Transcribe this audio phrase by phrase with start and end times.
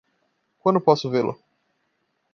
[0.57, 1.37] Quando posso vê-lo?